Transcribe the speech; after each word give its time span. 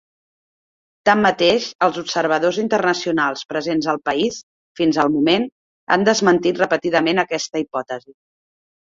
Tanmateix, 1.07 1.65
els 1.87 1.97
observadors 2.01 2.57
internacionals 2.63 3.43
presents 3.51 3.87
al 3.93 3.99
país, 4.09 4.39
fins 4.79 4.99
al 5.03 5.11
moment, 5.17 5.45
han 5.97 6.07
desmentit 6.09 6.63
repetidament 6.63 7.23
aquesta 7.25 7.61
hipòtesi. 7.65 8.15